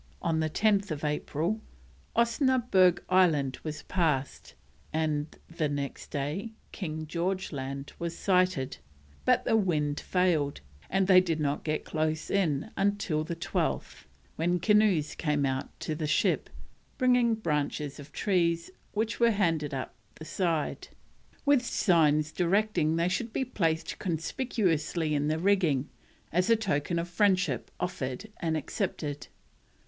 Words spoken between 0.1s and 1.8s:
On 10th April